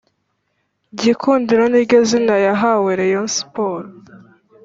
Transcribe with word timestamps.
gikundiro 0.99 1.63
niryo 1.71 1.99
zina 2.09 2.35
yahaye 2.45 2.91
reyo 2.99 3.21
siporo. 3.35 3.87